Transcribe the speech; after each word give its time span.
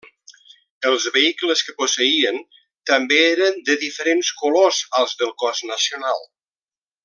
Els 0.91 1.03
vehicles 1.17 1.61
que 1.67 1.75
posseïen 1.81 2.39
també 2.93 3.21
eren 3.35 3.61
de 3.69 3.77
diferents 3.85 4.33
colors 4.43 4.81
als 5.03 5.15
del 5.21 5.37
cos 5.45 5.63
nacional. 5.75 6.27